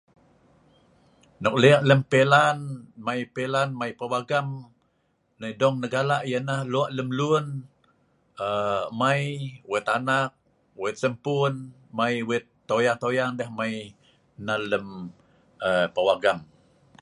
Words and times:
Nok 1.43 1.55
lek 1.61 1.73
ek 1.77 1.83
i 1.83 1.87
lem 1.89 2.01
pea'lan 2.11 2.57
lem 2.95 3.07
alin 3.13 3.69
mei 3.79 3.91
pawagam, 3.99 4.47
dong 5.61 5.75
neh 5.81 5.91
galak 5.95 6.23
yh 6.31 6.43
nah 6.47 6.61
lok 6.73 6.89
lemlun 6.95 7.45
mei 9.01 9.21
wet 9.71 9.85
anak 9.97 10.29
wet 10.81 10.95
sempun 11.01 11.53
mei 11.97 12.15
wet 12.29 12.45
toyang-toyang 12.69 13.31
deh 13.39 13.49
mei 13.57 13.75
nal 14.45 14.61
lem 14.71 14.85
pawagam 15.95 16.39